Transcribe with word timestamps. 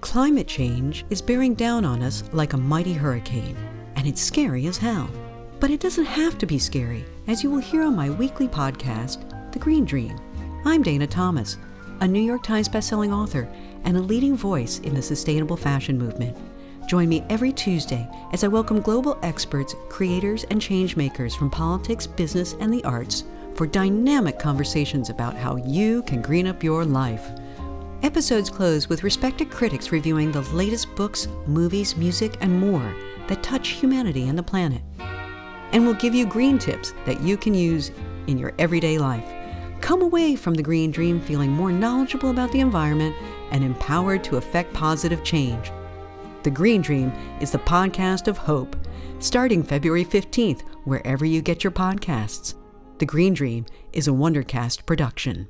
Climate 0.00 0.46
change 0.46 1.04
is 1.10 1.20
bearing 1.20 1.54
down 1.54 1.84
on 1.84 2.02
us 2.02 2.22
like 2.32 2.52
a 2.52 2.56
mighty 2.56 2.92
hurricane, 2.92 3.56
and 3.96 4.06
it's 4.06 4.20
scary 4.20 4.66
as 4.68 4.78
hell. 4.78 5.10
But 5.58 5.72
it 5.72 5.80
doesn't 5.80 6.04
have 6.04 6.38
to 6.38 6.46
be 6.46 6.58
scary, 6.58 7.04
as 7.26 7.42
you 7.42 7.50
will 7.50 7.58
hear 7.58 7.82
on 7.82 7.96
my 7.96 8.08
weekly 8.08 8.46
podcast, 8.46 9.52
The 9.52 9.58
Green 9.58 9.84
Dream. 9.84 10.16
I'm 10.64 10.82
Dana 10.84 11.08
Thomas, 11.08 11.58
a 12.00 12.06
New 12.06 12.20
York 12.20 12.44
Times 12.44 12.68
bestselling 12.68 13.12
author 13.12 13.48
and 13.82 13.96
a 13.96 14.00
leading 14.00 14.36
voice 14.36 14.78
in 14.78 14.94
the 14.94 15.02
sustainable 15.02 15.56
fashion 15.56 15.98
movement. 15.98 16.36
Join 16.86 17.08
me 17.08 17.24
every 17.28 17.52
Tuesday 17.52 18.08
as 18.32 18.44
I 18.44 18.48
welcome 18.48 18.80
global 18.80 19.18
experts, 19.24 19.74
creators, 19.88 20.44
and 20.44 20.60
changemakers 20.60 21.36
from 21.36 21.50
politics, 21.50 22.06
business, 22.06 22.54
and 22.60 22.72
the 22.72 22.84
arts 22.84 23.24
for 23.56 23.66
dynamic 23.66 24.38
conversations 24.38 25.10
about 25.10 25.34
how 25.34 25.56
you 25.56 26.04
can 26.04 26.22
green 26.22 26.46
up 26.46 26.62
your 26.62 26.84
life. 26.84 27.28
Episodes 28.04 28.48
close 28.48 28.88
with 28.88 29.02
respected 29.02 29.50
critics 29.50 29.90
reviewing 29.90 30.30
the 30.30 30.42
latest 30.52 30.94
books, 30.94 31.26
movies, 31.46 31.96
music, 31.96 32.36
and 32.40 32.60
more 32.60 32.94
that 33.26 33.42
touch 33.42 33.70
humanity 33.70 34.28
and 34.28 34.38
the 34.38 34.42
planet. 34.42 34.82
And 35.72 35.84
we'll 35.84 35.94
give 35.94 36.14
you 36.14 36.24
green 36.24 36.58
tips 36.58 36.94
that 37.06 37.20
you 37.20 37.36
can 37.36 37.54
use 37.54 37.90
in 38.28 38.38
your 38.38 38.54
everyday 38.58 38.98
life. 38.98 39.24
Come 39.80 40.00
away 40.02 40.36
from 40.36 40.54
the 40.54 40.62
Green 40.62 40.92
Dream 40.92 41.20
feeling 41.20 41.50
more 41.50 41.72
knowledgeable 41.72 42.30
about 42.30 42.52
the 42.52 42.60
environment 42.60 43.16
and 43.50 43.64
empowered 43.64 44.22
to 44.24 44.36
effect 44.36 44.72
positive 44.72 45.24
change. 45.24 45.72
The 46.44 46.50
Green 46.50 46.80
Dream 46.80 47.12
is 47.40 47.50
the 47.50 47.58
podcast 47.58 48.28
of 48.28 48.38
hope, 48.38 48.76
starting 49.18 49.62
February 49.62 50.04
15th, 50.04 50.62
wherever 50.84 51.24
you 51.24 51.42
get 51.42 51.64
your 51.64 51.72
podcasts. 51.72 52.54
The 52.98 53.06
Green 53.06 53.34
Dream 53.34 53.66
is 53.92 54.06
a 54.06 54.12
Wondercast 54.12 54.86
production. 54.86 55.48